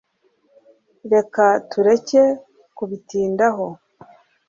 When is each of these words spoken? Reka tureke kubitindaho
Reka 1.13 1.45
tureke 1.69 2.21
kubitindaho 2.75 3.65